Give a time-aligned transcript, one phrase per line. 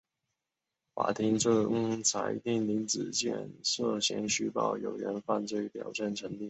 [0.95, 6.39] 法庭终裁定林子健涉嫌虚报有人犯罪表证成立。